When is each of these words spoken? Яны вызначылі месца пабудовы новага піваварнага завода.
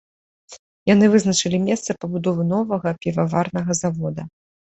Яны 0.93 1.09
вызначылі 1.15 1.59
месца 1.67 1.97
пабудовы 2.05 2.43
новага 2.55 2.89
піваварнага 3.05 3.71
завода. 3.83 4.21